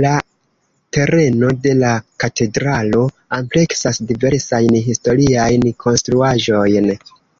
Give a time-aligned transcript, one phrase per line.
[0.00, 0.10] La
[0.96, 1.92] tereno de la
[2.24, 3.06] katedralo
[3.38, 6.96] ampleksas diversajn historiajn konstruaĵojn.